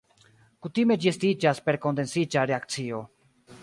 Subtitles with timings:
[0.67, 3.09] Kutime ĝi estiĝas per kondensiĝa reakcio.